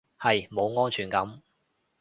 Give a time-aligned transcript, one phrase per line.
[0.19, 1.43] 係，冇安全感